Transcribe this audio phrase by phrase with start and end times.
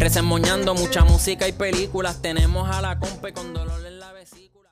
[0.00, 2.22] Resemoñando mucha música y películas.
[2.22, 4.70] Tenemos a la compa con dolor en la vesícula.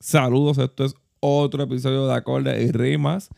[0.00, 3.28] Saludos, esto es otro episodio de Acordes y Rimas.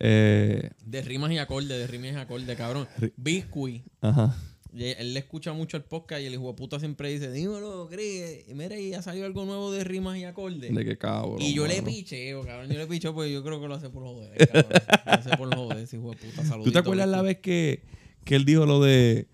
[0.00, 2.88] Eh, De rimas y acordes, de rimas y acordes, cabrón.
[3.16, 3.84] Biscuit.
[4.00, 4.36] ajá.
[4.74, 7.86] y Él le escucha mucho el podcast y el hijo de puta siempre dice, dímelo,
[7.88, 8.44] Chris.
[8.48, 10.74] Y mira, y ha salido algo nuevo de rimas y acordes.
[10.74, 11.40] De qué cabrón.
[11.40, 11.86] y yo le mano.
[11.86, 12.68] picheo, cabrón.
[12.70, 14.72] Yo le picheo porque yo creo que lo hace por joder, cabrón.
[15.06, 16.42] Lo hace por joder, ese hijo de puta.
[16.42, 17.84] ¿Tú Saludito, te acuerdas la vez que,
[18.24, 19.28] que él dijo lo de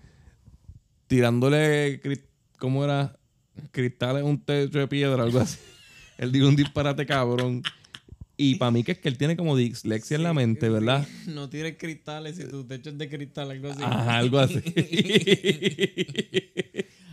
[1.13, 2.01] tirándole,
[2.59, 3.15] ¿cómo era?
[3.71, 5.59] Cristales un techo de piedra, algo así.
[6.17, 7.63] él dijo un disparate cabrón.
[8.39, 11.07] Y para mí que es que él tiene como dislexia en la mente, ¿verdad?
[11.27, 13.83] No tires cristales si tu techo es de cristal, algo así.
[13.83, 14.63] Ajá, algo así.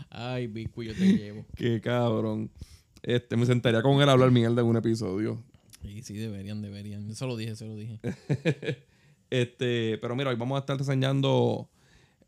[0.09, 1.45] Ay, Biscuit, yo te llevo.
[1.57, 2.49] Qué cabrón.
[3.03, 5.43] Este, me sentaría con él a hablar mierda en un episodio.
[5.81, 7.11] Sí, sí, deberían, deberían.
[7.11, 7.99] Eso lo dije, eso lo dije.
[9.29, 11.69] Este, pero mira, hoy vamos a estar reseñando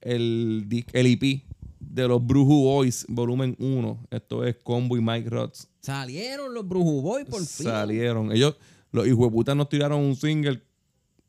[0.02, 1.44] el, el EP
[1.94, 4.08] de los Bruju Boys, volumen 1.
[4.12, 5.68] Esto es Combo y Mike Rods.
[5.82, 7.66] Salieron los Bruju Boy por fin.
[7.66, 8.32] Salieron.
[8.32, 8.56] Ellos,
[8.92, 10.62] los hijueputas nos tiraron un single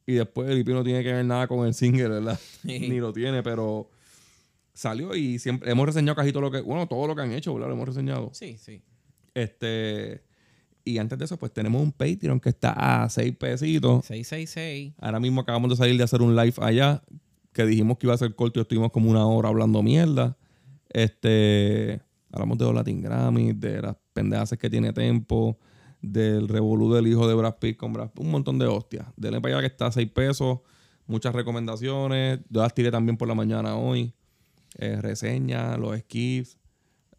[0.06, 2.38] y después el EP no tiene que ver nada con el single, ¿verdad?
[2.62, 3.90] Ni lo tiene, pero
[4.72, 7.52] salió y siempre hemos reseñado casi todo lo que, bueno, todo lo que han hecho,
[7.54, 7.68] ¿verdad?
[7.68, 8.30] Lo hemos reseñado.
[8.32, 8.82] Sí, sí.
[9.34, 10.22] Este,
[10.84, 14.06] y antes de eso, pues tenemos un Patreon que está a 6 pesitos.
[14.06, 14.94] 666.
[15.00, 17.02] Ahora mismo acabamos de salir de hacer un live allá
[17.52, 20.36] que dijimos que iba a ser corto y estuvimos como una hora hablando mierda.
[20.92, 25.58] Este, hablamos de los Latin Grammy, de las pendejas que tiene Tempo,
[26.00, 29.06] del revolú del hijo de Brad Pitt con Brad un montón de hostias.
[29.16, 30.58] Denle para allá que está a 6 pesos,
[31.06, 32.40] muchas recomendaciones.
[32.48, 34.14] Yo las tiré también por la mañana hoy.
[34.78, 36.58] Eh, reseñas, los skips.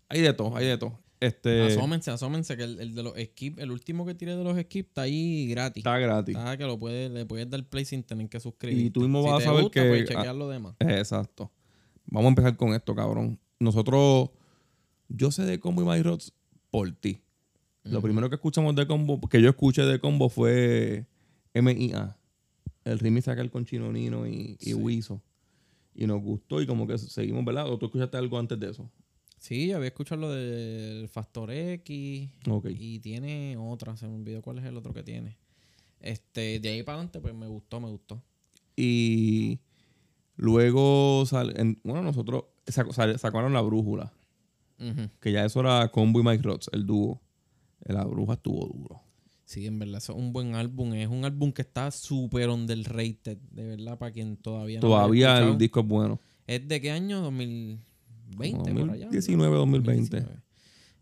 [0.09, 0.99] Hay de todo, hay de todo.
[1.19, 4.59] Este, Asómense, asómense que el, el de los skips, el último que tiré de los
[4.59, 5.77] skips está ahí gratis.
[5.81, 6.35] está gratis.
[6.35, 8.83] Está que lo puedes, le puedes dar play sin tener que suscribirte.
[8.87, 10.75] Y tú mismo si vas a saber gusta, que- Pues chequear lo demás.
[10.79, 11.49] Exacto.
[12.07, 13.39] Vamos a empezar con esto, cabrón.
[13.63, 14.29] Nosotros,
[15.09, 16.33] yo sé de Combo y My Rods
[16.69, 17.21] por ti.
[17.83, 21.05] Lo primero que escuchamos de Combo, que yo escuché de Combo fue
[21.53, 22.17] MIA.
[22.85, 24.73] El remix aquel con Chino Nino y, y Sí.
[24.73, 25.21] Wiso.
[25.95, 27.69] Y nos gustó y como que seguimos, ¿verdad?
[27.69, 28.89] ¿O tú escuchaste algo antes de eso?
[29.37, 32.29] Sí, yo había escuchado lo del Factor X.
[32.49, 32.67] Ok.
[32.77, 35.37] Y tiene otra, se me olvidó cuál es el otro que tiene.
[35.99, 38.21] Este, de ahí para adelante, pues me gustó, me gustó.
[38.77, 39.59] Y
[40.35, 44.13] luego, sal- en- bueno, nosotros sacaron la brújula.
[45.21, 47.21] Que ya eso era Combo y Mike Rods, el dúo.
[47.85, 49.01] La bruja estuvo duro.
[49.45, 50.93] Sí, en verdad, es un buen álbum.
[50.93, 55.39] Es un álbum que está súper underrated, de verdad, para quien todavía no lo Todavía
[55.39, 56.19] el disco es bueno.
[56.47, 57.21] ¿Es de qué año?
[57.21, 59.05] 2020, por allá.
[59.05, 60.17] 2019, 2020.
[60.17, 60.43] 2019.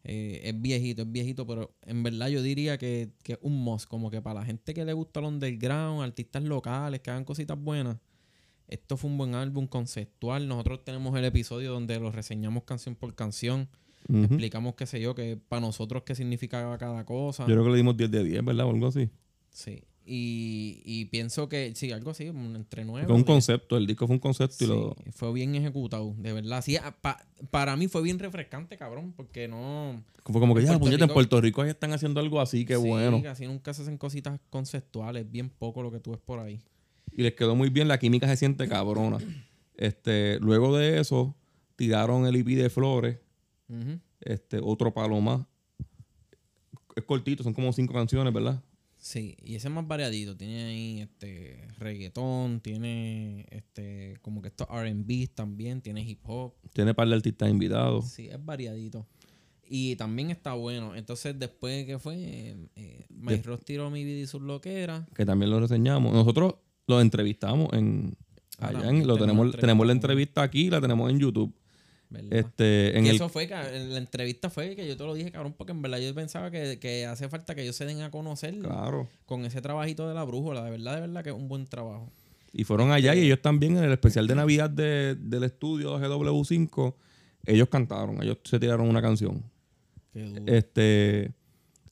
[0.03, 3.87] Eh, es viejito, es viejito, pero en verdad yo diría que, que es un must,
[3.87, 7.61] como que para la gente que le gusta el underground, artistas locales que hagan cositas
[7.61, 7.97] buenas,
[8.71, 10.47] esto fue un buen álbum conceptual.
[10.47, 13.69] Nosotros tenemos el episodio donde lo reseñamos canción por canción,
[14.11, 17.43] explicamos qué sé yo, que para nosotros qué significaba cada cosa.
[17.43, 18.65] Yo creo que le dimos 10 de 10, ¿verdad?
[18.65, 19.09] O algo así.
[19.51, 19.83] Sí.
[20.03, 23.05] Y, y pienso que, sí, algo así, entre nueve.
[23.05, 24.95] Fue un concepto, el disco fue un concepto y lo...
[25.11, 26.63] Fue bien ejecutado, de verdad.
[26.63, 30.03] Sí, a- pa- para mí fue bien refrescante, cabrón, porque no...
[30.25, 32.65] Fue como que ya, Puerto puñeta, en Rico- Puerto Rico ahí están haciendo algo así,
[32.65, 33.21] qué Sí, bueno.
[33.21, 36.59] Casi nunca se hacen cositas conceptuales, bien poco lo que tú ves por ahí.
[37.15, 39.17] Y les quedó muy bien, la química se siente cabrona.
[39.75, 41.35] Este, luego de eso,
[41.75, 43.17] tiraron el EP de Flores,
[43.69, 43.99] Ujú.
[44.21, 45.45] este, otro palo más.
[46.95, 48.61] Es cortito, son como cinco canciones, ¿verdad?
[48.97, 50.37] Sí, y ese es más variadito.
[50.37, 56.53] Tiene ahí este reggaetón, tiene este como que estos R&B también, tiene hip hop.
[56.73, 58.09] Tiene par de artistas invitados.
[58.09, 59.07] Sí, es variadito.
[59.67, 60.95] Y también está bueno.
[60.95, 65.07] Entonces, después que fue, eh, eh, Ross tiró mi vida y sus loqueras.
[65.15, 66.13] que también lo reseñamos.
[66.13, 66.55] Nosotros
[66.87, 68.15] lo entrevistamos en
[68.59, 71.51] Ah, allá en- lo tenemos tenemos, la entrevista aquí, la tenemos en YouTube.
[72.09, 72.33] ¿verdad?
[72.33, 75.53] Este, en el eso fue, ca- la entrevista fue que yo te lo dije, cabrón,
[75.57, 78.53] porque en verdad yo pensaba que, que hace falta que ellos se den a conocer
[78.59, 79.07] claro.
[79.25, 80.63] con ese trabajito de la brújula.
[80.63, 82.11] De verdad, de verdad que es un buen trabajo.
[82.53, 86.95] Y fueron allá y ellos también en el especial de Navidad de- del estudio GW5,
[87.45, 89.41] ellos cantaron, ellos se tiraron una canción.
[90.13, 90.43] Qué duro.
[90.53, 91.31] Este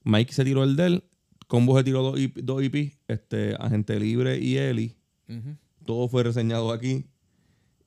[0.03, 1.03] Mike se tiró el del,
[1.50, 4.96] Combo se tiró dos, IP, dos EP, este Agente Libre y Eli,
[5.84, 7.06] todo fue reseñado aquí.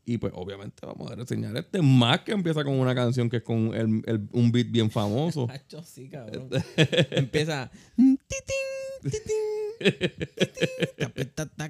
[0.04, 1.80] Y pues obviamente vamos a reseñar este.
[1.80, 5.46] Más que empieza con una canción que es con el- el- un beat bien famoso.
[5.50, 6.48] Hacho, sí, cabrón.
[7.12, 7.70] Empieza.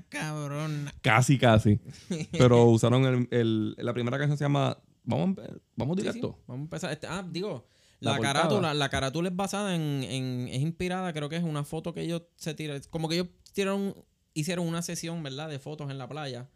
[0.09, 0.93] Cabrona.
[1.03, 1.79] casi, casi.
[2.33, 4.79] Pero usaron el, el- la primera canción se llama...
[5.05, 5.37] Vamos,
[5.77, 6.39] vamos Sí, sí, directo.
[6.47, 6.93] Vamos a empezar.
[6.93, 7.67] Este, ah, digo,
[8.03, 11.95] La carátula, la carátula es basada en, en- Es inspirada, creo que es una foto
[11.95, 12.83] que ellos se tiraron.
[12.91, 13.95] Como que ellos tiraron,
[14.35, 15.49] hicieron una sesión, ¿verdad?
[15.49, 16.49] De fotos en la playa.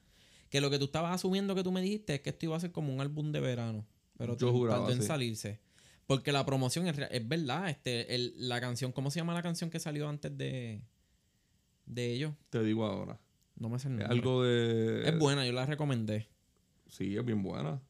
[0.50, 2.60] Que lo que tú estabas asumiendo que tú me dijiste es que esto iba a
[2.60, 3.86] ser como un álbum de verano.
[4.16, 5.08] Pero Yo juraba, tardó en sí.
[5.08, 5.60] salirse.
[6.06, 7.68] Porque la promoción es, es verdad.
[7.68, 10.82] Este, el- la canción, ¿cómo se llama la canción que salió antes de,
[11.86, 12.32] de ellos?
[12.50, 13.18] Te digo ahora.
[13.58, 15.08] No me sé el Es algo de...
[15.08, 16.28] Es buena, yo la recomendé.
[16.88, 17.80] Sí, es bien buena.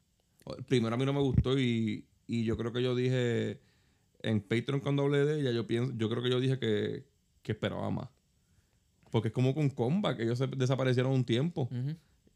[0.69, 3.61] Primero a mí no me gustó y, y yo creo que yo dije
[4.23, 7.05] en Patreon cuando hablé de ella, yo pienso, yo creo que yo dije que,
[7.43, 8.09] que esperaba más.
[9.11, 11.69] Porque es como con Comba, que ellos se desaparecieron un tiempo.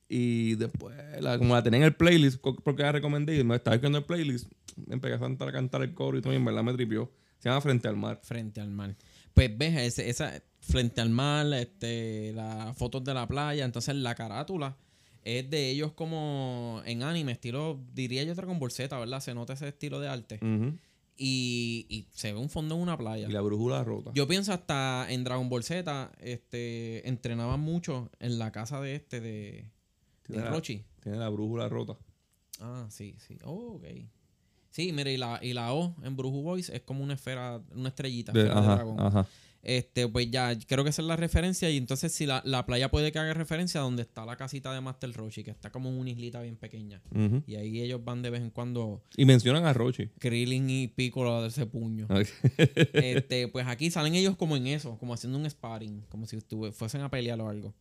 [0.08, 3.74] Y después, la- como la tenía en el playlist, porque la recomendé y me estaba
[3.76, 4.50] escuchando el playlist,
[4.88, 7.10] empecé a cantar, a cantar el coro y todo, y en verdad me tripió.
[7.38, 8.20] Se llama Frente al Mar.
[8.22, 8.94] frente al mar.
[9.34, 14.14] Pues ves, ese- esa, frente al mar, este, las fotos de la playa, entonces la
[14.14, 14.76] carátula
[15.24, 19.20] es de ellos como en anime, estilo, diría yo Dragon Ball Z, ¿verdad?
[19.20, 20.38] Se nota ese estilo de arte.
[21.22, 23.28] Y, y se ve un fondo en una playa.
[23.28, 24.10] Y la brújula rota.
[24.14, 29.20] Yo pienso hasta en Dragon Ball Z, este, entrenaban mucho en la casa de este,
[29.20, 29.70] de, de
[30.22, 30.82] Tiene la- Rochi.
[31.02, 31.96] Tiene la brújula rota.
[32.60, 33.38] Ah, sí, sí.
[33.44, 33.84] Oh, ok.
[34.70, 37.88] Sí, mire, y la, y la O en Bruju Boys es como una esfera, una
[37.88, 39.00] estrellita, De- esfera de dragón.
[39.00, 39.26] ajá.
[39.62, 41.70] Este, pues ya, creo que esa es la referencia.
[41.70, 44.72] Y entonces, si la, la playa puede que haga referencia a donde está la casita
[44.72, 47.02] de Master Roshi, que está como en una islita bien pequeña.
[47.46, 50.08] Y ahí ellos van de vez en cuando Y mencionan a Rochi.
[50.18, 52.08] Krillin y Piccolo de ese puño.
[52.92, 56.38] este, pues aquí salen ellos como en eso, como haciendo un sparring, como si
[56.72, 57.74] fuesen a pelear o algo.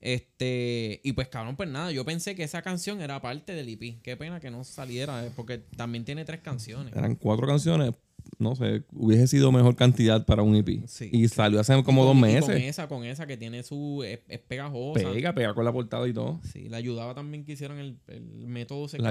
[0.00, 4.00] Este, y pues cabrón, pues nada, yo pensé que esa canción era parte del EP.
[4.02, 6.94] Qué pena que no saliera, eh, porque también tiene tres canciones.
[6.94, 7.92] Eran cuatro canciones.
[8.38, 10.86] No sé, hubiese sido mejor cantidad para un EP.
[10.86, 11.08] Sí.
[11.12, 12.62] Y salió hace como Y dos y Con meses.
[12.64, 14.02] esa, con esa que tiene su.
[14.06, 15.12] Es, es pegajosa.
[15.12, 16.40] Pega, pega con la portada y todo.
[16.52, 19.10] Sí, le ayudaba también que hicieron el, el método se La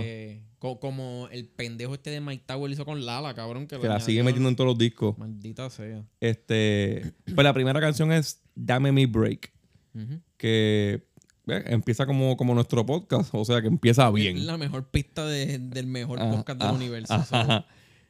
[0.00, 3.66] que- co- como el pendejo este de Mike Tower hizo con Lala, cabrón.
[3.66, 5.18] Que, Que la sigue metiendo en todos los discos.
[5.18, 6.04] Maldita sea.
[6.20, 7.12] Este.
[7.34, 9.52] Pues la primera canción es Dame Me Break.
[10.36, 11.02] Que
[11.48, 13.30] eh, empieza como, como nuestro podcast.
[13.34, 14.46] O sea que empieza Es bien.
[14.46, 17.14] la mejor pista de- del mejor Ah, podcast del ah, universo.
[17.14, 17.66] ajá.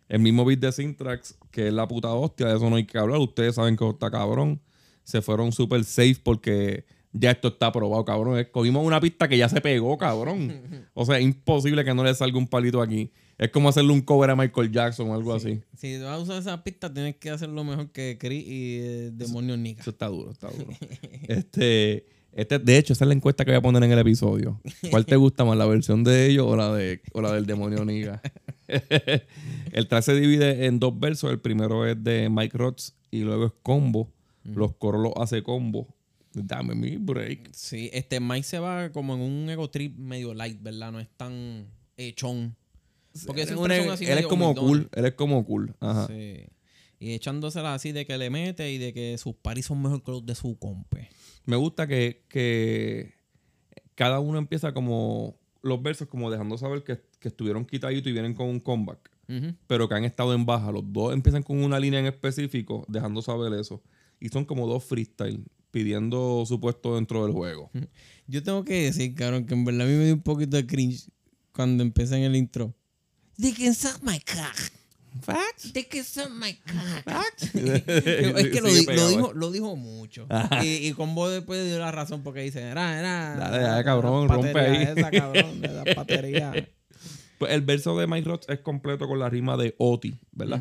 [0.09, 2.99] El mismo beat de Syntrax, que es la puta hostia, de eso no hay que
[2.99, 3.19] hablar.
[3.19, 4.61] Ustedes saben que está cabrón.
[5.05, 8.47] Se fueron super safe porque ya esto está probado, cabrón.
[8.51, 10.83] Cogimos una pista que ya se pegó, cabrón.
[10.95, 13.11] O sea, es imposible que no le salga un palito aquí.
[13.39, 15.63] Es como hacerle un cover a Michael Jackson o algo así.
[15.75, 19.57] Si vas a usar esa pista, tienes que hacerlo mejor que Chris y eh, Demonio
[19.57, 19.81] Nika.
[19.81, 20.69] Eso está duro, está duro.
[21.29, 24.61] este, este, de hecho, esa es la encuesta que voy a poner en el episodio.
[24.91, 27.85] ¿Cuál te gusta más, la versión de ellos o la, de, o la del demonio
[27.85, 28.21] Niga?
[29.73, 31.31] el track se divide en dos versos.
[31.31, 34.13] El primero es de Mike Rods y luego es combo.
[34.45, 35.87] Los coros los hace combo.
[36.35, 37.51] Dame mi break.
[37.53, 40.93] Sí, este Mike se va como en un ego trip medio light, ¿verdad?
[40.93, 41.67] No es tan
[41.97, 42.57] echón.
[43.27, 44.89] Porque él, siempre son así él es como cool.
[44.95, 45.75] Él es como cool.
[45.81, 46.07] Ajá.
[46.07, 46.47] Sí.
[46.99, 50.13] Y echándosela así de que le mete y de que sus paris son mejor que
[50.13, 51.11] los de su compe.
[51.45, 53.15] Me gusta que, que
[53.95, 58.35] cada uno empieza como los versos como dejando saber que, que estuvieron quitaditos y vienen
[58.35, 59.11] con un comeback.
[59.67, 60.71] Pero que han estado en baja.
[60.73, 63.83] Los dos empiezan con una línea en específico, dejando saber eso.
[64.21, 67.71] Y son como dos freestyle, pidiendo su puesto dentro del juego.
[68.27, 70.67] Yo tengo que decir, cabrón, que en verdad a mí me dio un poquito de
[70.67, 71.09] cringe
[71.53, 72.75] cuando empecé en el intro.
[73.39, 74.82] Suck my cock.
[75.21, 75.73] Facts.
[75.73, 77.05] They can suck my cock.
[77.05, 77.55] Facts.
[77.55, 80.27] es que lo, dijo, lo dijo mucho.
[80.63, 83.37] Y, y con vos después dio la razón porque dice, era, era.
[83.37, 84.83] Dale, dale, cabrón, rompe ahí.
[84.83, 86.53] Esa, cabrón, de la batería.
[87.39, 90.61] Pues el verso de Mike Roth es completo con la rima de Oti, ¿verdad?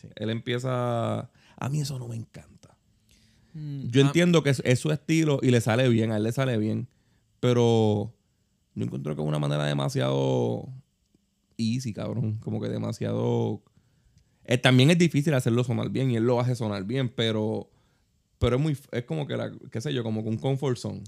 [0.00, 0.06] Sí.
[0.14, 1.28] Él empieza...
[1.56, 2.76] A mí eso no me encanta.
[3.52, 6.22] Mm, Yo ah, entiendo que es, es su estilo y le sale bien, a él
[6.22, 6.86] le sale bien.
[7.40, 8.14] Pero
[8.74, 10.68] yo encuentro que es una manera demasiado
[11.56, 12.38] easy, cabrón.
[12.38, 13.62] Como que demasiado.
[14.50, 17.70] Eh, también es difícil hacerlo sonar bien y él lo hace sonar bien, pero.
[18.38, 18.76] Pero es muy.
[18.92, 19.52] Es como que la.
[19.70, 21.02] qué sé yo, como que un comfort zone.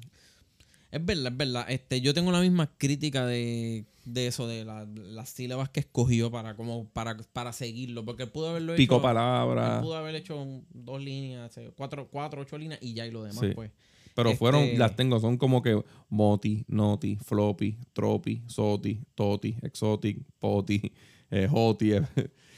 [0.91, 1.67] Es verdad, es verdad.
[1.69, 6.31] Este, yo tengo la misma crítica de, de eso, de la- las sílabas que escogió
[6.31, 8.05] para, como, para, para seguirlo.
[8.05, 9.01] Porque él pudo haberlo Pico hecho.
[9.01, 9.81] Él palabra.
[9.81, 13.41] pudo haber hecho un- dos líneas, cuatro, cuatro, ocho líneas y ya y lo demás,
[13.41, 13.53] Sí.
[13.55, 13.71] pues.
[14.15, 20.19] Pero Este- fueron, las tengo, son como que Moti, Noti, Floppy, Tropi, Soti, Toti, Exotic,
[20.39, 20.93] Poti,
[21.31, 22.03] eh, Joti, eh,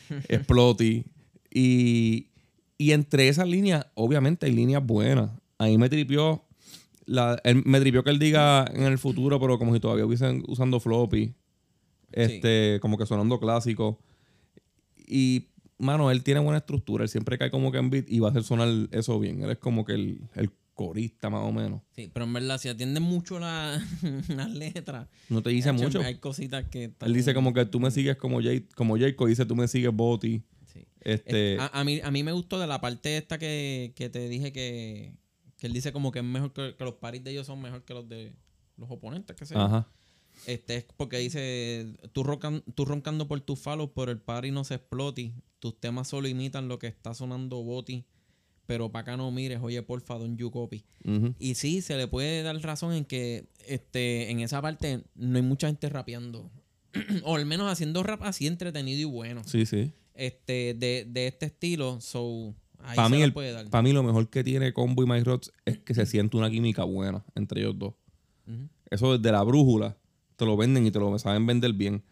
[0.28, 1.04] Exploti.
[1.52, 2.28] Y,
[2.78, 5.30] y entre esas líneas, obviamente hay líneas buenas.
[5.58, 6.44] Ahí me tripió
[7.06, 10.42] La, él- me tripió que él diga en el futuro, pero como si todavía hubiesen
[10.48, 11.34] usando floppy.
[12.12, 13.98] Este, como que sonando clásico.
[15.06, 17.04] Y, mano, él tiene buena estructura.
[17.04, 19.42] Él siempre cae como que en beat y va a hacer sonar eso bien.
[19.42, 21.80] Él es como que el, el corista, más o menos.
[21.94, 23.80] Sí, pero en verdad, si atienden mucho la-
[24.28, 26.00] las letras, No te dice mucho.
[26.00, 29.26] hay cositas que están- Él dice como que tú me sigues como Jay, como Jayco,
[29.26, 30.42] dice tú me sigues Boti.
[30.72, 30.84] Sí.
[31.00, 34.28] Este, a, a mí, a mí me gustó de la parte esta que, que te
[34.28, 35.14] dije que,
[35.56, 37.84] que él dice como que es mejor que, que los paris de ellos son mejor
[37.84, 38.34] que los de
[38.76, 39.88] los oponentes, que sé ajá.
[40.48, 44.64] Este es porque dice, tú, roncan- tú roncando por tus falos, pero el party no
[44.64, 45.32] se exploti.
[45.60, 48.04] Tus temas solo imitan lo que está sonando boti.
[48.66, 50.84] Pero para acá no mires, oye, porfa, don you copy.
[51.38, 55.42] Y sí, se le puede dar razón en que este, en esa parte no hay
[55.42, 56.50] mucha gente rapeando.
[57.24, 59.42] o al menos haciendo rap así entretenido y bueno.
[59.44, 59.92] Sí, sí.
[60.14, 62.00] Este, de, de este estilo.
[62.00, 63.68] So, ahí Para se mí, la el- puede dar.
[63.68, 66.48] pa' mí lo mejor que tiene Combo y Mike Rods es que se siente una
[66.50, 67.94] química buena entre ellos dos.
[68.46, 68.68] Ujú.
[68.90, 69.98] Eso desde la brújula
[70.36, 72.02] te lo venden y te lo saben vender bien.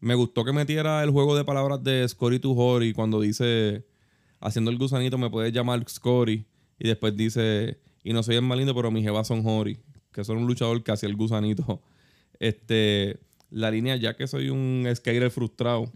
[0.00, 3.86] Me gustó que metiera el juego de palabras de Scory to Hori cuando dice,
[4.40, 6.46] haciendo el gusanito me puedes llamar Scory.
[6.78, 9.78] Y después dice, y no soy el más lindo, pero mis jevas son Hori.
[10.12, 11.82] Que son un luchador que hacía el gusanito.
[12.38, 15.90] Este, la línea, ya que soy un skater frustrado,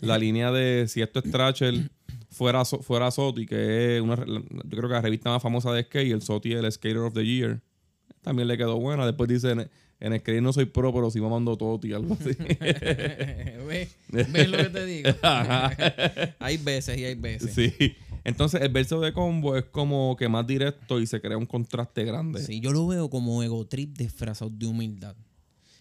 [0.00, 1.88] la línea de si esto es Trasher
[2.30, 6.12] fuera, fuera Soti, que es una, yo creo que la revista más famosa de skate,
[6.12, 7.62] el Soti el Skater of the Year.
[8.22, 9.06] También le quedó buena.
[9.06, 9.70] Después dice,
[10.00, 12.30] en, skate no soy pro, pero sí mamando Toti, algo así.
[13.66, 13.96] ¿Ves?
[14.08, 15.10] ¿Ves lo que te digo?
[16.38, 17.54] hay veces y hay veces.
[17.54, 17.94] Sí.
[18.24, 22.04] Entonces, el verso de combo es como que más directo y se crea un contraste
[22.04, 22.42] grande.
[22.42, 25.14] Sí, yo lo veo como ego trip disfrazado de humildad.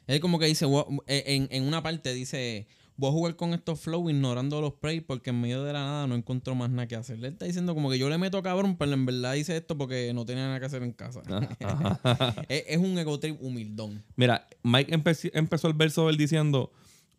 [0.08, 3.36] Él como que dice, "Voy a- eh, en, en una parte dice, voy a jugar
[3.36, 6.70] con estos flow ignorando los plays porque en medio de la nada no encuentro más
[6.70, 7.18] nada que hacer.
[7.18, 10.12] Él está diciendo como que yo le meto cabrón, pero en verdad hice esto porque
[10.14, 11.22] no tenía nada que hacer en casa.
[12.50, 14.04] es, es un ego trip humildón.
[14.16, 16.72] Mira, Mike empeci- empezó el verso de él diciendo,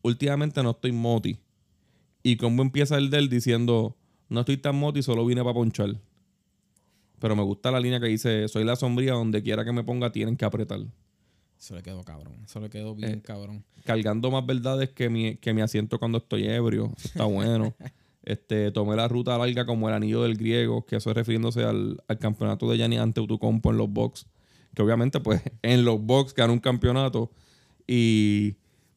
[0.02, 1.38] últimamente no estoy moti.
[2.22, 3.96] Y combo empieza el de él diciendo,
[4.28, 6.00] no estoy tan moti, solo vine para ponchar.
[7.18, 10.12] Pero me gusta la línea que dice, soy la sombría, donde quiera que me ponga
[10.12, 10.80] tienen que apretar.
[11.64, 12.34] Eso le quedó cabrón.
[12.44, 13.64] Eso le quedó bien Eh, cabrón.
[13.86, 16.92] cargando más verdades que mi, que mi asiento cuando estoy ebrio.
[16.98, 17.74] Eso está bueno.
[18.22, 21.96] este, tomé la ruta larga como el anillo del griego, que eso es refiriéndose al,
[22.06, 24.26] al campeonato de Yanni ante Utucompo en los box.
[24.74, 27.30] Que obviamente, pues, en los box ganó un campeonato
[27.86, 28.56] y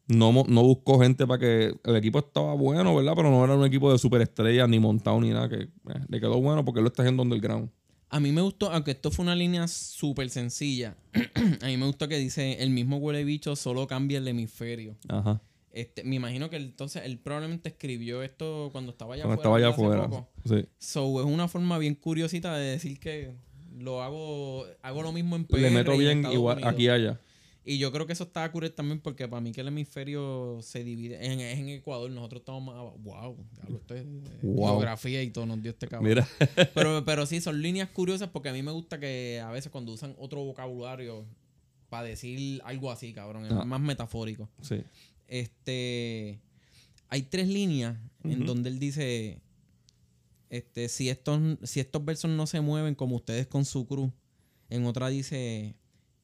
[0.10, 1.74] no, no buscó gente para que.
[1.86, 3.14] El equipo estaba bueno, ¿verdad?
[3.16, 5.48] Pero no era un equipo de superestrellas, ni montado, ni nada.
[5.48, 5.70] Que eh,
[6.10, 7.70] le quedó bueno porque él lo está haciendo underground.
[8.10, 10.96] A mí me gustó, aunque esto fue una línea súper sencilla,
[11.62, 14.96] a mí me gustó que dice, el mismo huele bicho solo cambia el hemisferio.
[15.10, 15.42] Ajá.
[15.72, 19.70] Este, me imagino que entonces él probablemente escribió esto cuando estaba allá Cuando estaba allá
[19.70, 20.10] afuera.
[20.46, 20.66] Sí.
[20.80, 23.34] So, es una forma bien curiosita de decir que
[23.78, 26.74] lo hago, hago lo mismo en PR Le meto bien igual Unidos.
[26.74, 27.20] aquí allá.
[27.70, 30.84] Y yo creo que eso está curioso también porque para mí que el hemisferio se
[30.86, 32.98] divide, en, es en Ecuador, nosotros estamos más, abajo.
[33.00, 34.68] wow, diablo, esto es eh, Wow.
[34.70, 36.08] geografía y todo, nos dio este cabrón.
[36.10, 36.28] Mira.
[36.74, 39.92] Pero, pero sí, son líneas curiosas porque a mí me gusta que a veces cuando
[39.92, 41.26] usan otro vocabulario
[41.90, 43.66] para decir algo así, cabrón, es Ah.
[43.66, 44.48] más metafórico.
[44.62, 44.82] sí.
[45.28, 46.40] Este.
[47.10, 49.42] Hay tres líneas en donde él dice.
[50.50, 54.12] Este, si estos, si estos versos no se mueven como ustedes con su cruz.
[54.70, 55.76] En otra dice.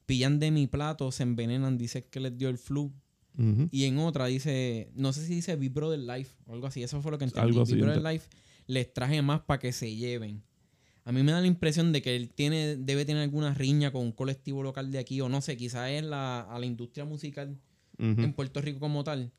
[0.06, 2.92] Pillan de mi plato, se envenenan, dice que les dio el flu.
[3.72, 7.02] Y en otra dice, no sé si dice Vibro del Life o algo así, eso
[7.02, 7.48] fue lo que entendí.
[7.48, 8.28] Algo así, Vibro del ent- Life
[8.68, 10.42] les traje más para que se lleven.
[11.04, 14.02] A mí me da la impresión de que él tiene, debe tener alguna riña con
[14.02, 17.58] un colectivo local de aquí, o no sé, quizás es la, a la industria musical
[18.24, 19.32] en Puerto Rico como tal.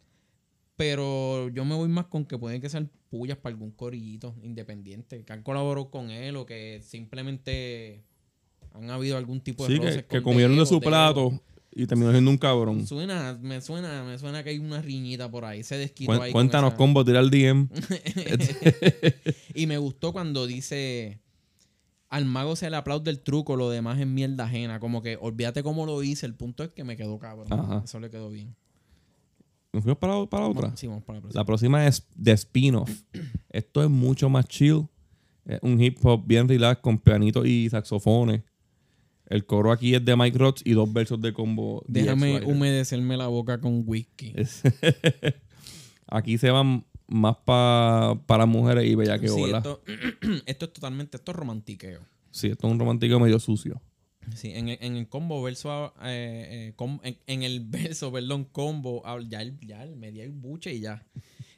[0.76, 5.24] Pero yo me voy más con que pueden que sean pullas para algún corillito independiente,
[5.24, 8.04] que han colaborado con él o que simplemente
[8.76, 11.40] han habido algún tipo de Sí, que, que con comieron de su plato
[11.72, 12.88] y terminó siendo un cabrón.
[12.88, 15.64] Suena, me suena, me suena que hay una riñita por ahí.
[15.64, 16.20] Se desquitó ahí.
[16.20, 17.68] con cuéntanos, esa- combo, tira el DM.
[19.56, 21.20] y me gustó cuando dice
[22.10, 24.80] al mago se le aplaude el truco, lo demás es mierda ajena.
[24.80, 26.26] Como que olvídate cómo lo hice.
[26.26, 27.52] El punto es que me quedó cabrón.
[27.52, 27.82] Ajá.
[27.84, 28.56] Eso le quedó bien.
[29.74, 30.78] ¿Nos fuimos para, para otra?
[30.78, 31.42] Sí, vamos para la próxima.
[31.42, 32.90] La próxima es de spin-off.
[33.50, 34.88] Esto es mucho más chill.
[35.44, 38.42] Es un hip hop bien relax con pianito y saxofones.
[39.28, 41.84] El coro aquí es de Mike Rods y dos versos de combo.
[41.88, 44.34] Déjame humedecerme la boca con whisky.
[46.08, 49.58] Aquí se van más pa- para mujeres y bellaqueo, Sí, ¿verdad?
[49.60, 49.82] esto,
[50.46, 52.02] esto es totalmente, esto es romantiqueo.
[52.32, 53.82] Sí, esto es un romántico medio sucio.
[54.36, 58.46] Sí, en el, en el combo verso, eh, eh, com- en, en el verso, perdón,
[58.46, 61.04] combo, habla- ya, el- ya el- me di el buche y ya.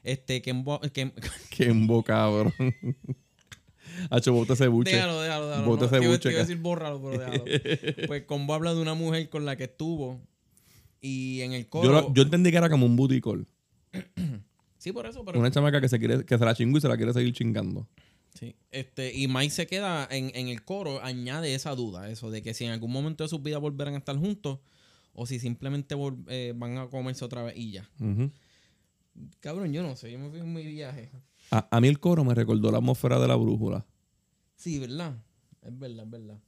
[0.03, 1.12] Este, que, embo- que,
[1.50, 2.53] Qué embo, cabrón.
[4.10, 4.92] Hacho, bota ese buche.
[4.96, 5.66] Déjalo, déjalo, déjalo.
[5.68, 7.46] Bota No, ese te buche te iba a decir bórralo, pero déjalo.
[8.08, 10.22] Pues Combo habla de una mujer con la que estuvo
[11.01, 11.86] y en el coro...
[11.88, 13.48] Yo, lo- yo entendí que era como un booty call.
[14.80, 15.39] Sí, por eso, pero...
[15.39, 17.88] Una chamaca que se quiere, que se la chingó y se la quiere seguir chingando.
[18.36, 18.56] Sí.
[18.72, 22.54] Este, y Mike se queda en, en el coro, añade esa duda, eso, de que
[22.54, 24.60] si en algún momento de sus vidas volverán a estar juntos
[25.13, 25.96] o si simplemente
[26.27, 27.89] eh, van a comerse otra vez y ya.
[29.39, 31.10] Cabrón, yo no sé, yo me fui en mi viaje.
[31.51, 33.86] A, a mí el coro me recordó la atmósfera de la brújula.
[34.56, 35.16] Sí, ¿verdad?
[35.62, 36.39] Es verdad, es verdad.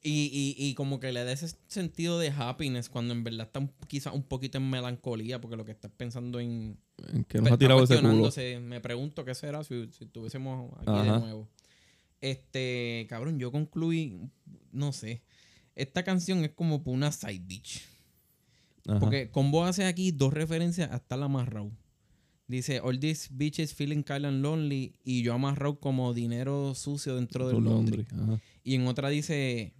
[0.00, 3.58] Y, y, y como que le da ese sentido de happiness cuando en verdad está
[3.58, 6.78] un- quizás un poquito en melancolía porque lo que estás pensando en...
[7.12, 8.30] En que nos Pues, ha tirado ese culo.
[8.60, 11.02] Me pregunto qué será si, si estuviésemos aquí Ajá.
[11.14, 11.48] de nuevo.
[12.20, 14.20] Este, cabrón, yo concluí,
[14.72, 15.22] no sé.
[15.74, 17.82] Esta canción es como por una side bitch.
[19.00, 21.70] Porque Combo hace aquí dos referencias hasta la amarrado.
[22.48, 24.94] Dice, all these bitches feeling kind and lonely.
[25.04, 28.06] Y yo amarrado como dinero sucio dentro del laundry.
[28.10, 28.40] Londres, ajá.
[28.64, 29.74] Y en otra dice,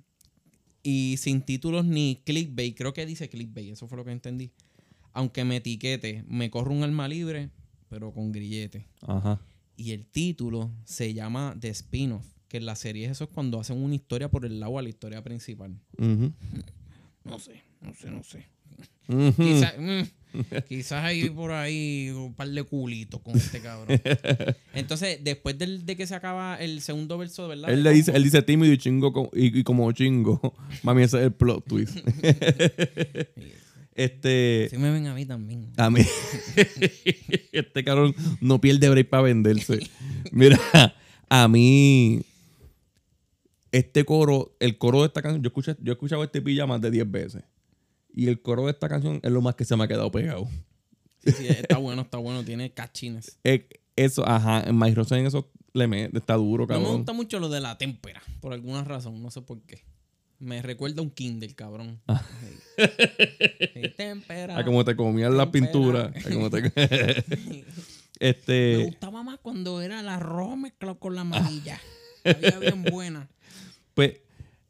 [0.82, 2.76] y sin títulos ni clickbait.
[2.76, 4.52] Creo que dice clickbait, eso fue lo que entendí.
[5.12, 7.50] Aunque me etiquete, me corro un alma libre,
[7.88, 8.86] pero con grillete.
[9.00, 9.40] Ajá.
[9.76, 13.82] Y el título se llama The Spin-off, que en la serie eso es cuando hacen
[13.82, 15.78] una historia por el lado a la historia principal.
[15.98, 16.32] Ujú.
[17.24, 18.46] No sé, no sé, no sé.
[19.08, 20.02] Mm,
[20.68, 24.00] quizás hay por ahí un par de culitos con este cabrón.
[24.74, 27.70] Entonces, después del- de que se acaba el segundo verso, ¿verdad?
[27.70, 30.54] Él le dice, él dice tímido y chingo y como chingo.
[30.82, 31.98] Mami, ese es el plot twist.
[33.94, 34.68] este.
[34.70, 35.72] Sí me ven a mí también.
[35.76, 36.00] A mí.
[37.52, 39.80] este cabrón no pierde break para venderse.
[40.30, 40.58] Mira,
[41.28, 42.22] a mí.
[43.70, 46.80] Este coro, el coro de esta canción, yo, escuché, yo he escuchado este pilla más
[46.80, 47.42] de 10 veces.
[48.18, 50.48] Y el coro de esta canción es lo más que se me ha quedado pegado.
[51.24, 53.38] Sí, sí, está bueno, está bueno, tiene cachines.
[53.44, 56.96] Eh, Eso, ajá, en My Rosa en eso le me, está duro, No me cabrón.
[56.98, 59.84] gusta mucho lo de la témpera, por alguna razón, no sé por qué.
[60.40, 62.00] Me recuerda a un Kindle, cabrón.
[62.76, 64.58] Sí, témpera.
[64.58, 65.66] A como te comían la Tempera.
[65.72, 66.12] pintura.
[66.14, 66.62] A como te-
[67.50, 67.64] Me
[68.18, 68.84] este.
[68.86, 71.80] gustaba más cuando era la roja mezclado con la amarilla.
[72.24, 73.28] Sabía bien buena.
[73.94, 74.14] Pues,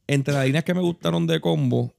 [0.06, 1.94] entre las líneas que me gustaron de combo,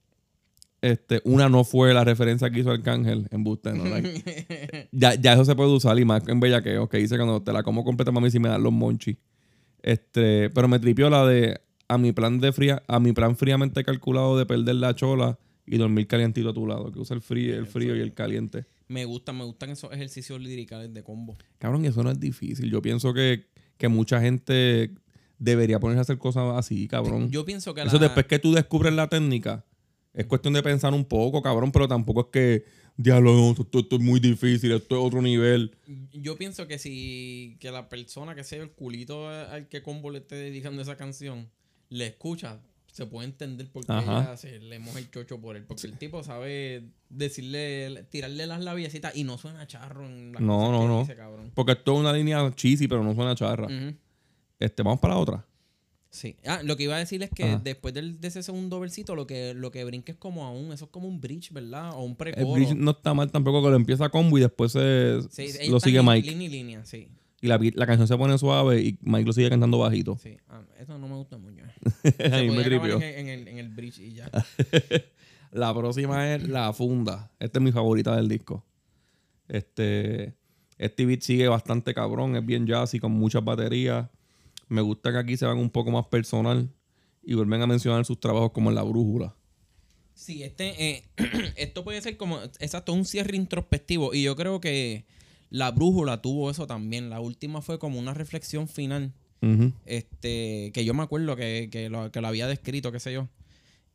[0.81, 3.83] este, una no fue la referencia que hizo Arcángel en Buste, ¿no?
[3.85, 7.51] Like, ya, ya eso se puede usar y más en bellaqueo, que dice cuando te
[7.53, 9.17] la como completa, mami, si me dan los monchis.
[9.81, 13.83] Este, pero me tripió la de a mi plan de fría, a mi plan fríamente
[13.83, 17.55] calculado de perder la chola y dormir calientito a tu lado, que usa el frío,
[17.55, 18.65] el frío y el caliente.
[18.87, 21.37] Me gusta, me gustan esos ejercicios liricales de combo.
[21.59, 22.71] Cabrón, eso no es difícil.
[22.71, 23.45] Yo pienso que,
[23.77, 24.91] que mucha gente
[25.37, 27.29] debería ponerse a hacer cosas así, cabrón.
[27.29, 29.63] Yo pienso que Eso la- después que tú descubres la técnica,
[30.13, 32.65] es cuestión de pensar un poco, cabrón, pero tampoco es que,
[32.97, 35.75] diablo, no, esto, esto es muy difícil, esto es otro nivel.
[36.13, 40.19] Yo pienso que si que la persona que sea el culito al que Combo le
[40.19, 41.49] esté dedicando esa canción
[41.89, 42.59] le escucha,
[42.91, 45.63] se puede entender por qué ella se le moja el chocho por él.
[45.63, 50.71] Porque el tipo sabe decirle, tirarle las labiecitas y no suena charro en las No,
[50.71, 50.99] no, que no.
[51.01, 51.51] dice, cabrón.
[51.53, 53.67] Porque esto es una línea cheesy, pero no suena charra.
[54.59, 55.45] Este, vamos para la otra.
[56.11, 56.35] Sí.
[56.45, 57.61] Ah, lo que iba a decir es que Ajá.
[57.63, 60.71] después del- de ese segundo versito, lo que, lo que brinca es como a un,
[60.73, 61.91] eso es como un bridge, ¿verdad?
[61.93, 62.51] O un El precoro.
[62.53, 66.01] bridge no está mal tampoco que lo empieza combo y después se, Sí, lo sigue
[66.01, 66.27] Mike.
[66.31, 67.09] Línea y línea, sí.
[67.41, 70.17] Y la, la canción se pone suave y Mike lo sigue cantando bajito.
[70.21, 70.35] Sí.
[70.49, 71.63] Ah, eso no me gusta mucho.
[72.33, 72.95] A mí me tripió.
[72.95, 74.29] en, el- en el, en el bridge y ya.
[75.51, 77.31] La próxima es La Funda.
[77.39, 78.65] Esta es mi favorita del disco.
[79.47, 80.33] Este,
[80.77, 84.07] este beat sigue bastante cabrón, es bien jazzy con muchas baterías.
[84.69, 86.69] Me gusta que aquí se van un poco más personal
[87.23, 89.35] y vuelven a mencionar sus trabajos como en La Brújula.
[90.13, 91.03] Sí, este, eh,
[91.55, 94.13] esto puede ser como, exacto, un cierre introspectivo.
[94.13, 95.05] Y yo creo que
[95.49, 97.09] la brújula tuvo eso también.
[97.09, 99.13] La última fue como una reflexión final.
[99.85, 103.29] Este, que yo me acuerdo que, que, lo, que lo había descrito, qué sé yo.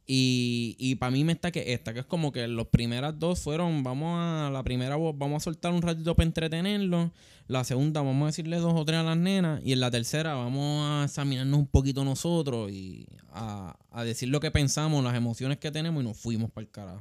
[0.06, 3.40] Y, y para mí me está que esta, que es como que las primeras dos
[3.40, 7.10] fueron, vamos a, la primera voz, vamos a soltar un ratito para entretenerlo.
[7.48, 9.62] La segunda, vamos a decirle dos o tres a las nenas.
[9.64, 14.40] Y en la tercera, vamos a examinarnos un poquito nosotros y a, a decir lo
[14.40, 17.00] que pensamos, las emociones que tenemos y nos fuimos para el carajo.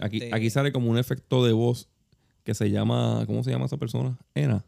[0.00, 1.88] Aquí, Este, aquí sale como un efecto de voz
[2.42, 4.18] que se llama, ¿cómo se llama esa persona?
[4.34, 4.64] Ena.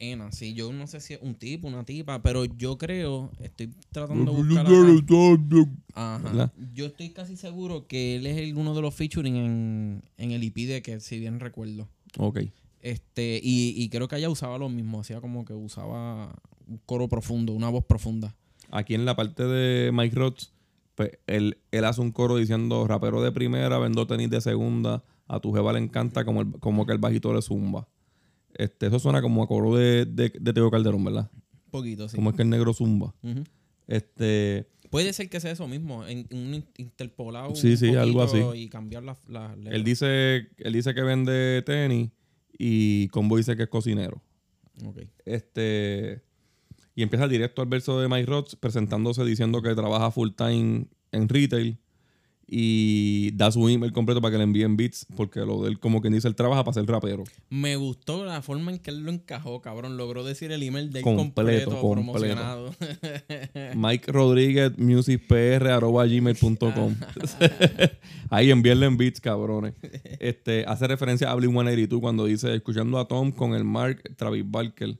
[0.00, 3.70] Ena, sí, yo no sé si es un tipo, una tipa, pero yo creo, estoy
[3.90, 4.70] tratando de buscar acá.
[5.94, 6.18] Ajá.
[6.22, 6.52] ¿Verdad?
[6.72, 10.42] Yo estoy casi seguro que él es el- uno de los featuring en, en el
[10.44, 11.88] EP de que, si bien recuerdo.
[12.16, 12.40] Ok.
[12.80, 16.32] Este, y, y creo que ella usaba lo mismo, hacía como que usaba
[16.68, 18.36] un coro profundo, una voz profunda.
[18.70, 20.52] Aquí en la parte de Mike Rods,
[20.94, 25.40] pues él, él hace un coro diciendo rapero de primera, vendo tenis de segunda, a
[25.40, 27.88] tu jeva le encanta como, el- como que el bajito le zumba.
[28.54, 31.30] Este, eso suena como a coro de, de, de Teo Calderón, ¿verdad?
[31.70, 32.16] poquito, sí.
[32.16, 33.14] como es que el negro zumba.
[33.86, 38.22] Este, Puede ser que sea eso mismo, en, un in- interpolado Sí, un sí, algo
[38.22, 38.38] así.
[38.54, 39.58] y cambiar las letras.
[39.74, 42.10] él dice, él dice que vende tenis
[42.58, 44.22] y Combo dice que es cocinero.
[44.86, 45.00] Ok.
[45.26, 46.22] Este,
[46.94, 51.28] y empieza directo al verso de Mike Rods presentándose diciendo que trabaja full time en
[51.28, 51.78] retail
[52.50, 56.00] y da su email completo para que le envíen beats porque lo de él como
[56.00, 57.24] quien dice él trabaja para ser rapero.
[57.50, 59.96] Me gustó la forma en que él lo encajó, cabrón.
[59.98, 61.92] Logró decir el email del Completo, completo, completo.
[61.92, 62.74] promocionado.
[63.74, 66.94] Mike Rodríguez musicpr arroba gmail.com
[68.30, 69.74] ahí envíenle en beats cabrones
[70.20, 74.44] este hace referencia a Blink 182 cuando dice escuchando a Tom con el Mark Travis
[74.46, 74.98] Barker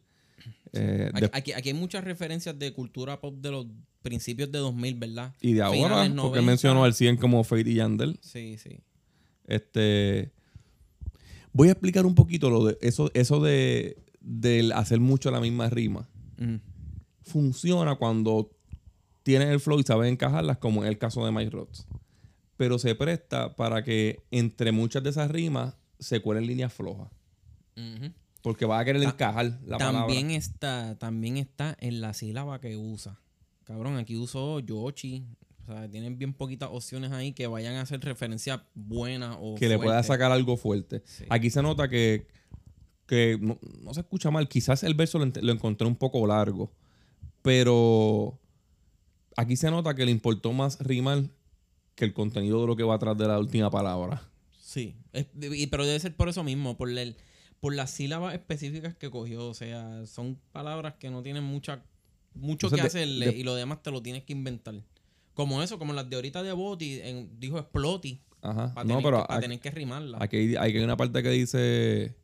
[0.74, 3.66] Eh, Aquí, de- aquí- aquí hay muchas referencias de cultura pop de los
[4.02, 5.34] principios de 2000, ¿verdad?
[5.40, 6.42] y de ahora Finales porque 90.
[6.42, 8.80] mencionó al 100 como Fate y Yandel Sí, sí.
[9.46, 10.32] Este.
[11.52, 13.96] Voy a explicar un poquito lo de eso, eso de
[14.74, 16.08] hacer mucho la misma rima.
[16.36, 16.56] Mm.
[17.22, 18.50] Funciona cuando
[19.22, 21.86] tienes el flow y sabes encajarlas, como en el caso de Mike Rods.
[22.56, 27.08] Pero se presta para que entre muchas de esas rimas se cuelen líneas flojas.
[28.42, 30.36] Porque vas a querer Ta- encajar la también palabra.
[30.36, 33.20] está, también está en la sílaba que usa.
[33.68, 35.24] Cabrón, aquí usó Yoshi.
[35.62, 39.68] O sea, tienen bien poquitas opciones ahí que vayan a hacer referencia buena o Que
[39.68, 41.02] le pueda sacar algo fuerte.
[41.04, 41.24] Sí.
[41.28, 42.26] Aquí se nota que,
[43.06, 44.48] que no, no se escucha mal.
[44.48, 46.72] Quizás el verso lo, lo encontré un poco largo.
[47.42, 48.38] Pero
[49.36, 51.24] aquí se nota que le importó más rimar
[51.94, 54.22] que el contenido de lo que va atrás de la última palabra.
[54.58, 57.16] Sí, es- y- pero debe ser por eso mismo, por, el,
[57.60, 59.46] por las sílabas específicas que cogió.
[59.48, 61.82] O sea, son palabras que no tienen mucha,
[62.34, 64.74] mucho Entonces, que de- hacerle de- y lo demás te lo tienes que inventar.
[65.34, 68.74] Como eso, como las de ahorita de Boti, en- dijo exploti, Ajá.
[68.74, 70.18] para no, tener, pero que, pa' aquí, tener que rimarla.
[70.20, 72.14] aquí hay, hay una parte que dice,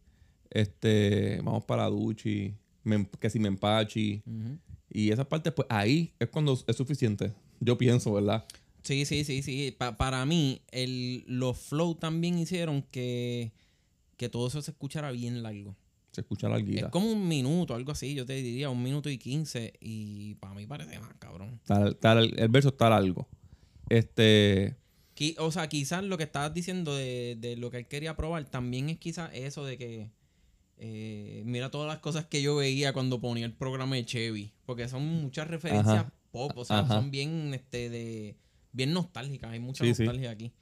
[0.51, 4.23] este, vamos para Duchi, me- que si me empachi.
[4.27, 4.59] Ujú.
[4.90, 7.33] Y esas partes, pues ahí es cuando es suficiente.
[7.61, 8.45] Yo pienso, ¿verdad?
[8.83, 9.75] Sí, sí, sí, sí.
[9.77, 13.53] Pa- para mí, el, los flow también hicieron que,
[14.17, 15.75] que todo eso se escuchara bien largo.
[16.14, 16.87] Se escucha larguita.
[16.87, 19.72] Es como un minuto, algo así, yo te diría, un minuto y quince.
[19.81, 21.55] Y para mí parece más, cabrón.
[21.62, 23.29] Está- está- el verso está largo.
[23.88, 24.77] Este.
[25.16, 28.44] Qui- O sea, quizás lo que estabas diciendo de, de lo que él quería probar
[28.44, 30.11] también es quizás eso de que
[30.79, 34.53] eh, mira todas las cosas que yo veía cuando ponía el programa de Chevy.
[34.66, 36.12] Porque son muchas referencias Ajá.
[36.33, 36.94] pop, o sea, Ajá.
[36.96, 38.37] son bien este de
[38.72, 40.03] bien nostálgicas, hay mucha Sí, sí.
[40.03, 40.53] nostalgia aquí.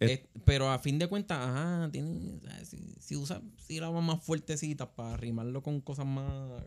[0.00, 4.88] Es- Eh, pero a fin de cuentas, ajá, tiene, si, si usa sílabas más fuertecitas
[4.94, 6.62] para rimarlo con cosas más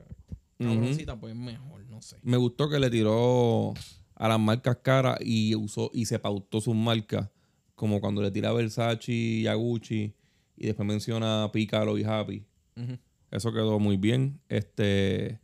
[0.57, 2.17] cabroncitas, pues mejor, no sé.
[2.23, 3.73] Me gustó que le tiró
[4.15, 7.29] a las marcas caras y usó y se pautó sus marcas.
[7.75, 10.13] Como cuando le tira a Versace y a Gucci.
[10.57, 12.45] Y después menciona Pícaro y Happy.
[13.31, 14.39] Eso quedó muy bien.
[14.49, 15.39] Este.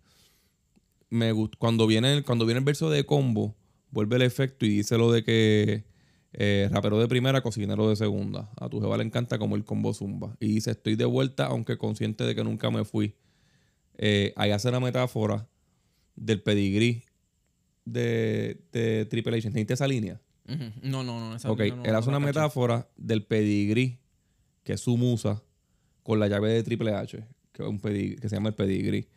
[1.10, 3.56] Me gust- cuando viene el, cuando viene el verso de combo,
[3.92, 5.86] vuelve el efecto y dice lo de que
[6.40, 8.50] eh, rapero de primera, cocinero de segunda.
[8.60, 10.38] A tu jeva le encanta como el combo zumba.
[10.40, 13.16] Y dice, estoy de vuelta, aunque consciente de que nunca me fui.
[13.98, 15.48] Eh, ahí hace la metáfora
[16.16, 17.04] del pedigrí
[17.86, 19.48] de, de Triple H.
[19.48, 20.22] ¿Entendiste esa línea?
[20.48, 20.64] Ujú.
[20.84, 21.36] No, no, no.
[21.36, 24.00] Esa Ok, no- él hace una metáfora del pedigrí,
[24.64, 25.42] que es su musa,
[26.04, 27.18] con la llave de Triple H,
[27.52, 29.08] que, es un pedig- que se llama el pedigrí.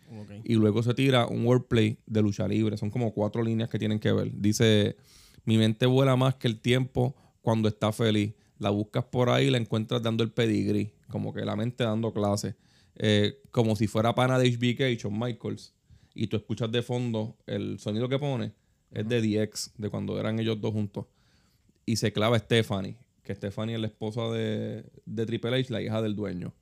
[0.45, 2.77] Y luego se tira un wordplay de lucha libre.
[2.77, 4.33] Son como cuatro líneas que tienen que ver.
[4.35, 4.97] Dice,
[5.45, 8.35] mi mente vuela más que el tiempo cuando está feliz.
[8.59, 10.93] La buscas por ahí y la encuentras dando el pedigrí.
[11.09, 12.55] Como que la mente dando clases.
[12.97, 15.75] Eh, como si fuera pana de HBK, Shawn Michaels.
[16.15, 18.53] Y tú escuchas de fondo el sonido que pone.
[18.91, 21.07] Es de DX, de cuando eran ellos dos juntos.
[21.87, 22.97] Y se clava Stephanie.
[23.23, 26.53] Que Stephanie es la esposa de, de Triple H, la hija del dueño.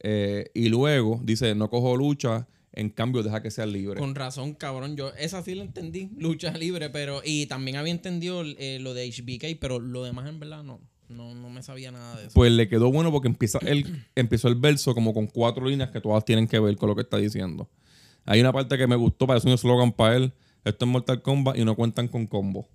[0.00, 3.98] Eh, y luego dice, no cojo lucha, en cambio deja que sea libre.
[3.98, 4.96] Con razón, cabrón.
[4.96, 7.22] Yo esa sí la entendí, lucha libre, pero.
[7.24, 10.80] Y también había entendido eh, lo de HBK, pero lo demás en verdad no.
[11.08, 12.34] No, no me sabía nada de eso.
[12.34, 16.02] Pues le quedó bueno porque empieza el, empezó el verso como con cuatro líneas que
[16.02, 17.70] todas tienen que ver con lo que está diciendo.
[18.26, 20.32] Hay una parte que me gustó, parece un eslogan para él.
[20.64, 22.68] Esto es Mortal Kombat y no cuentan con combo.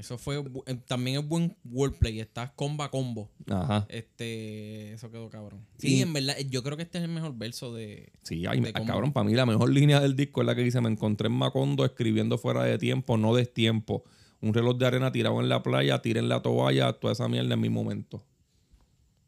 [0.00, 0.42] Eso fue.
[0.66, 2.20] eh, También es buen wordplay.
[2.20, 3.30] Estás comba combo.
[3.48, 3.86] Ajá.
[3.88, 4.92] Este.
[4.94, 5.64] Eso quedó cabrón.
[5.78, 6.36] Sí, en verdad.
[6.48, 8.10] Yo creo que este es el mejor verso de.
[8.22, 10.80] Sí, ay, De cabrón, para mí la mejor línea del disco es la que dice,
[10.80, 14.02] me encontré en Macondo escribiendo fuera de tiempo, no destiempo.
[14.40, 17.54] Un reloj de arena tirado en la playa, tiré en la toalla, toda esa mierda
[17.54, 18.24] en mi momento.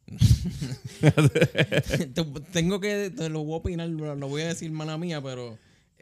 [1.00, 3.10] Te- Tengo que.
[3.10, 3.88] Te lo voy a opinar.
[3.88, 5.58] Lo voy a decir, mala mía, pero.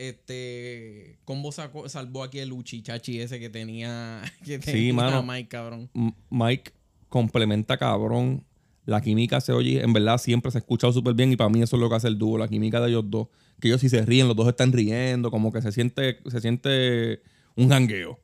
[0.08, 1.18] Este.
[1.26, 4.22] Combo sacó, salvó aquí el Uchichachi ese que tenía.
[4.44, 5.22] Que tenía mano.
[5.22, 5.90] Mike, cabrón.
[6.30, 6.72] Mike
[7.08, 8.44] complementa cabrón.
[8.86, 11.62] La química se oye, en verdad siempre se ha escuchado súper bien y para mí
[11.62, 13.28] eso es lo que hace el dúo, la química de ellos dos.
[13.60, 17.20] que ellos si se ríen, los dos están riendo, como que se siente, se siente
[17.56, 18.18] un jangueo.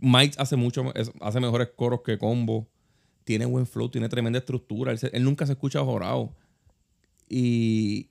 [0.00, 2.68] Mike hace mucho, hace mejores coros que Combo.
[3.22, 4.92] Tiene buen flow, tiene tremenda estructura.
[4.92, 6.34] Él, se- él nunca se escucha jorado.
[7.28, 8.10] Y,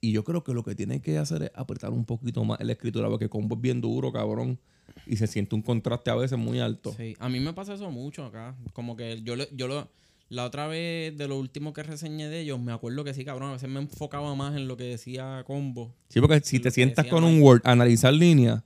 [0.00, 2.66] y yo creo que lo que tiene que hacer es apretar un poquito más en
[2.68, 4.58] la escritura, porque Combo es bien duro, cabrón.
[5.06, 6.94] Y se siente un contraste a veces muy alto.
[6.96, 8.56] Sí, a mí me pasa eso mucho acá.
[8.72, 9.90] Como que yo, le- yo lo,
[10.28, 13.50] la otra vez de lo último que reseñé de ellos, me acuerdo que sí, cabrón,
[13.50, 15.92] a veces me enfocaba más en lo que decía Combo.
[16.08, 17.42] Sí, porque si Lo te sientas con un.
[17.42, 18.62] Word a analizar líneas,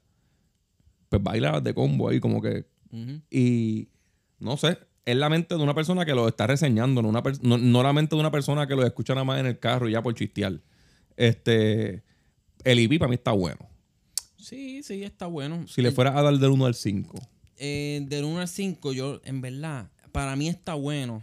[1.08, 2.66] pues bailas de combo ahí, como que.
[3.30, 3.88] Y
[4.38, 7.56] no sé, es la mente de una persona que lo está reseñando, no, una no,
[7.58, 9.92] no la mente de una persona que lo escucha nada más en el carro y
[9.92, 10.60] ya por chistear.
[11.24, 12.02] Este.
[12.64, 13.68] El IP para mí está bueno.
[14.36, 15.66] Sí, sí, está bueno.
[15.68, 17.18] Si le El- fuera a dar del 1 al 5.
[17.58, 21.22] eh, del 1 al 5, yo, en verdad, para mí está bueno.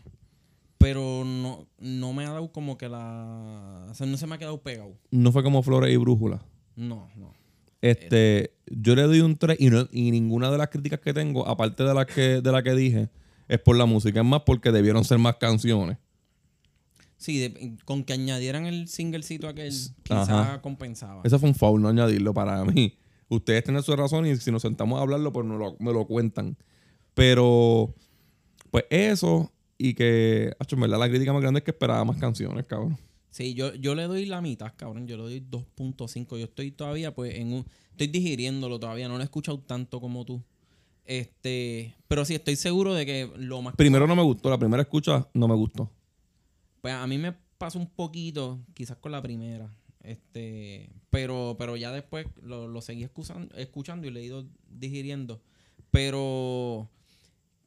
[0.77, 3.87] Pero no, no me ha dado como que la.
[3.89, 4.93] O sea, no se me ha quedado pegado.
[5.09, 6.43] No fue como Flores y Brújula.
[6.75, 7.33] No, no.
[7.81, 11.47] Este, yo le doy un 3 y, no- y ninguna de las críticas que tengo,
[11.47, 13.09] aparte de la que, de la que dije,
[13.47, 14.19] es por la música.
[14.19, 15.97] Es más porque debieron ser más canciones.
[17.17, 21.21] Sí, de- con que añadieran el singlecito aquel, quizá compensaba.
[21.23, 22.97] Eso fue un foul, no añadirlo para mí.
[23.29, 26.05] Ustedes tienen su razón y si nos sentamos a hablarlo, pues me lo, me lo
[26.05, 26.55] cuentan.
[27.13, 27.93] Pero,
[28.71, 32.17] pues eso y que, acho, en verdad, la crítica más grande es que esperaba más
[32.17, 32.97] canciones, cabrón.
[33.29, 35.05] Sí, yo, yo le doy la mitad, cabrón.
[35.07, 36.37] Yo le doy 2.5.
[36.37, 37.65] Yo estoy todavía, pues, en un.
[37.91, 39.07] Estoy digiriéndolo todavía.
[39.07, 40.41] No lo he escuchado tanto como tú.
[41.05, 41.95] Este.
[42.07, 43.75] Pero sí, estoy seguro de que lo más.
[43.75, 45.91] Primero no me gustó, la primera escucha no me gustó.
[46.87, 49.69] Pues a mí me pasó un poquito, quizás con la primera.
[49.99, 50.89] Este.
[51.09, 55.41] Pero, pero ya después lo, lo seguí escuchando, escuchando y le he ido digiriendo.
[55.91, 56.89] Pero.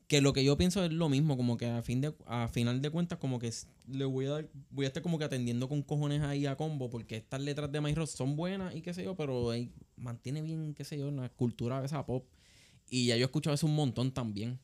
[0.06, 2.80] Que lo que yo pienso es lo mismo, como que a fin de, a final
[2.80, 3.52] de cuentas, como que
[3.88, 6.88] le voy a dar, voy a estar como que atendiendo con cojones ahí a combo,
[6.88, 10.40] porque estas letras de My Ross son buenas y qué sé yo, pero ahí mantiene
[10.40, 12.24] bien, qué sé yo, la cultura esa pop.
[12.88, 14.58] Y ya yo he escuchado eso un montón también.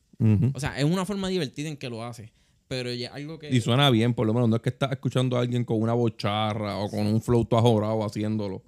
[0.55, 2.33] O sea, es una forma divertida en que lo hace.
[2.67, 3.49] Pero ya algo que.
[3.55, 4.49] Y suena bien, por lo menos.
[4.49, 8.03] No es que estás escuchando a alguien con una bocharra o con un flow ajorado
[8.03, 8.61] haciéndolo.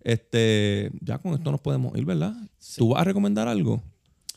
[0.00, 2.34] Este, ya con esto nos podemos ir, ¿verdad?
[2.76, 3.82] ¿Tú vas a recomendar algo?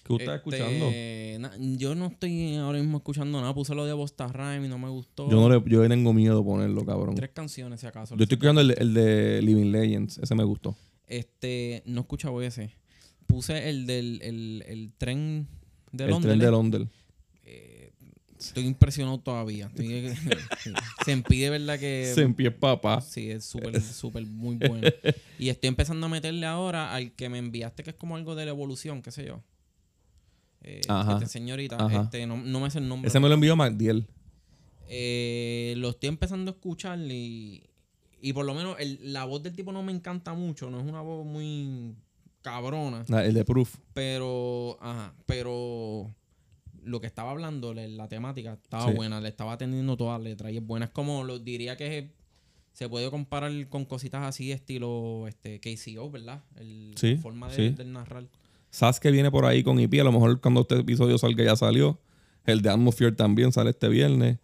[0.03, 1.39] tú estás Este, escuchando?
[1.39, 3.55] na- yo no estoy ahora mismo escuchando nada.
[3.55, 5.27] Puse lo de Bosta Rhyme y no me gustó.
[5.31, 7.15] Yo, no le, yo tengo miedo ponerlo, cabrón.
[7.15, 8.15] Tres canciones, si acaso.
[8.15, 10.19] Yo estoy escuchando el, de- el de Living Legends.
[10.19, 10.75] Ese me gustó.
[11.07, 12.71] Este, no he escuchado ese.
[13.25, 15.47] Puse el del el, el tren
[15.91, 16.29] de el Londres.
[16.29, 16.87] tren de Londres.
[18.37, 19.67] Estoy impresionado todavía.
[19.67, 20.13] Estoy-.
[21.05, 21.79] Se impide, ¿verdad?
[21.79, 23.01] Que Se empieza papá.
[23.01, 24.87] Sí, es súper, súper muy bueno.
[25.39, 28.45] Y estoy empezando a meterle ahora al que me enviaste, que es como algo de
[28.45, 29.41] la evolución, qué sé yo.
[30.63, 31.13] Eh, Ajá.
[31.13, 31.77] Que te enseño ahorita.
[31.77, 32.03] Ajá.
[32.03, 33.07] Este, no, no me sé el nombre.
[33.09, 34.07] Ese me lo envió Magdiel.
[34.87, 37.63] Eh, lo estoy empezando a escuchar y,
[38.21, 40.69] y por lo menos el- la voz del tipo no me encanta mucho.
[40.69, 41.95] No es una voz muy
[42.41, 43.03] cabrona.
[43.11, 43.75] Ah, El de Proof.
[43.93, 46.13] Pero, ajá, pero
[46.85, 48.93] lo que estaba hablando, la, temática, estaba Sí.
[48.93, 50.85] buena, le estaba atendiendo todas las letras y es buena.
[50.85, 52.11] Es como, lo diría que
[52.73, 56.43] se puede comparar con cositas así, estilo este KCO, ¿verdad?
[56.55, 57.69] El, Sí, la forma de, sí.
[57.75, 58.25] del narrar.
[58.69, 59.99] Sasuke viene por ahí con IP.
[60.01, 61.99] A lo mejor cuando este episodio salga ya salió.
[62.45, 64.37] El de Atmosphere también sale este viernes.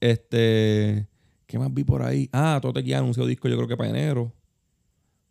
[0.00, 1.06] Este.
[1.46, 2.28] ¿Qué más vi por ahí?
[2.32, 4.32] Ah, Tote ya anunció disco, yo creo que para enero.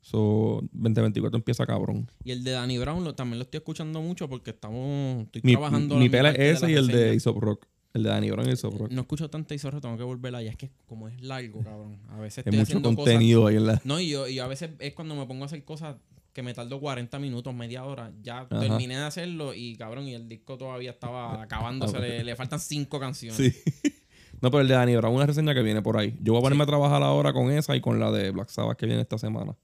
[0.10, 2.10] So, 2024 empieza cabrón.
[2.24, 5.52] Y el de Danny Brown lo, también lo estoy escuchando mucho porque estamos estoy Mi,
[5.52, 5.98] trabajando.
[5.98, 7.10] mi la pela es ese y el de.
[7.10, 7.65] Aesop Rock.
[7.93, 8.91] El de Danny Brown y Aesop Rock.
[8.91, 10.52] No escucho tanta Isorro, tengo que volver allá.
[10.52, 11.98] Es que como es largo, cabrón.
[12.08, 13.74] A veces Hay estoy mucho haciendo contenido ahí en la.
[13.74, 13.86] cosas.
[13.86, 15.98] No, y yo, y yo a veces es cuando me pongo a hacer cosas
[16.32, 18.13] que me tardo 40 minutos, media hora.
[18.24, 18.60] Ya Ajá.
[18.62, 22.00] terminé de hacerlo y cabrón, y el disco todavía estaba acabándose.
[22.00, 23.36] le, le faltan cinco canciones.
[23.36, 23.54] Sí.
[24.41, 26.15] no, pero el de Danny Brown, una reseña que viene por ahí.
[26.22, 28.78] Yo voy a ponerme a trabajar ahora con esa y con la de Black Sabbath
[28.78, 29.58] que viene esta semana.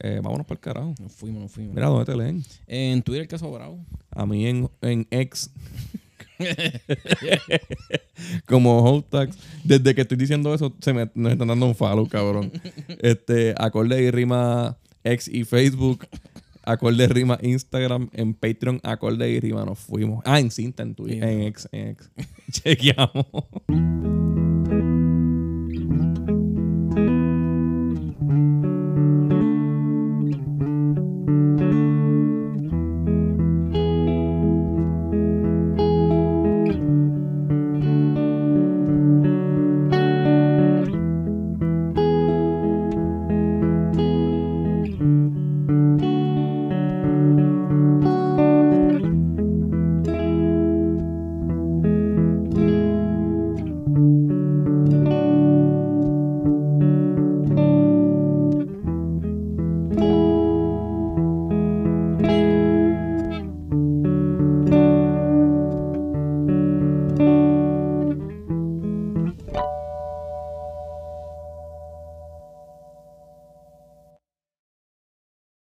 [0.00, 0.94] Eh, vámonos para el carajo.
[1.00, 1.74] Nos fuimos, nos fuimos.
[1.74, 2.42] Mira, ¿dónde te leen?
[2.66, 3.78] En Twitter, que sobrado.
[4.10, 5.50] A mí en, en X.
[8.46, 9.36] Como hashtags.
[9.64, 12.52] Desde que estoy diciendo eso, se me, nos están dando un follow, cabrón.
[13.00, 16.06] Este, acorde y rima X y Facebook.
[16.64, 18.08] Acorde y rima Instagram.
[18.12, 20.22] En Patreon, acorde y rima nos fuimos.
[20.24, 21.22] Ah, en cinta, en Twitter.
[21.22, 21.34] Sí.
[21.34, 22.10] En X, en X.
[22.50, 23.26] Chequeamos.